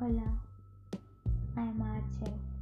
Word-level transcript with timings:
Hola, 0.00 0.32
I'm 1.58 1.82
Archel. 1.82 2.59